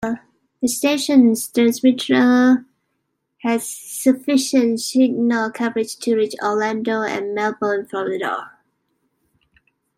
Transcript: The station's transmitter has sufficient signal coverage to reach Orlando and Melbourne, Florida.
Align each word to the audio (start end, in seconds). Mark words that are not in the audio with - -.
The 0.63 0.67
station's 0.67 1.47
transmitter 1.49 2.65
has 3.43 3.69
sufficient 3.69 4.79
signal 4.79 5.51
coverage 5.51 5.95
to 5.97 6.15
reach 6.15 6.33
Orlando 6.41 7.03
and 7.03 7.35
Melbourne, 7.35 7.85
Florida. 7.85 8.49